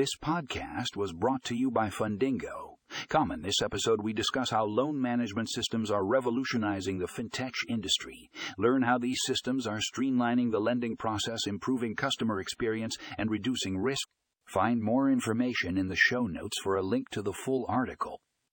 [0.00, 2.76] This podcast was brought to you by Fundingo.
[3.10, 8.30] Come in this episode, we discuss how loan management systems are revolutionizing the fintech industry.
[8.56, 14.08] Learn how these systems are streamlining the lending process, improving customer experience, and reducing risk.
[14.46, 18.22] Find more information in the show notes for a link to the full article.